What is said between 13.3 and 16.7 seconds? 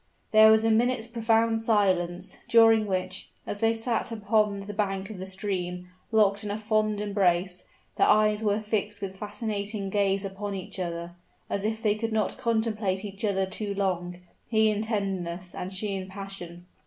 too long he in tenderness, and she in passion.